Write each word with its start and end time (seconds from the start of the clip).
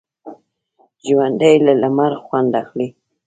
ژوندي 1.07 1.55
له 1.65 1.73
لمر 1.81 2.11
خوند 2.23 2.51
اخلي 2.61 2.87